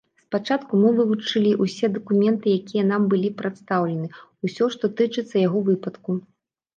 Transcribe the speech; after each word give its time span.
Спачатку 0.21 0.71
мы 0.83 0.89
вывучылі 0.99 1.49
ўсе 1.65 1.89
дакументы, 1.97 2.53
якія 2.59 2.85
нам 2.91 3.01
былі 3.11 3.29
прадастаўлены, 3.41 4.09
усё, 4.49 4.63
што 4.77 4.89
тычыцца 5.03 5.35
яго 5.47 5.59
выпадку. 5.69 6.17